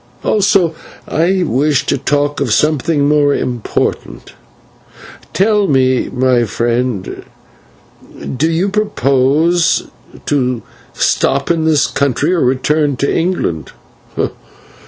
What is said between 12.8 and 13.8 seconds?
to England?"